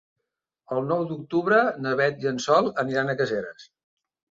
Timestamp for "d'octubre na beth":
1.11-2.25